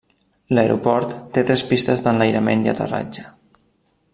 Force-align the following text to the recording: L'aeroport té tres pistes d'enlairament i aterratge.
L'aeroport 0.57 1.13
té 1.35 1.43
tres 1.49 1.63
pistes 1.73 2.03
d'enlairament 2.07 2.65
i 2.69 2.73
aterratge. 2.73 3.27